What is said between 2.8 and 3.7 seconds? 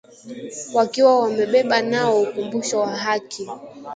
haki